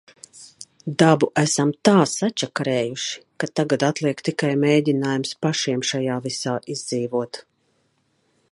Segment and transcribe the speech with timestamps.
[1.01, 7.43] Dabu esam tā sačakarējuši, ka tagad atliek tikai mēģinājums pašiem šajā visā izdzīvot.